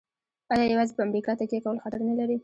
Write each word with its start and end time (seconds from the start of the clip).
آیا 0.53 0.65
یوازې 0.73 0.93
په 0.95 1.01
امریکا 1.07 1.31
تکیه 1.39 1.63
کول 1.65 1.77
خطر 1.83 1.99
نلري؟ 2.09 2.37